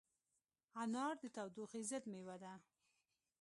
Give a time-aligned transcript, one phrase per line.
[0.83, 2.53] انار د تودوخې ضد مېوه ده.